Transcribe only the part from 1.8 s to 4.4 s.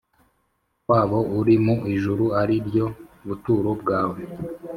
ijuru ari ryo buturo bwawe